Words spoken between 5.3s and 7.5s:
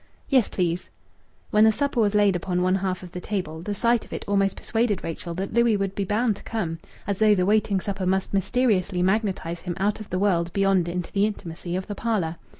that Louis would be bound to come as though the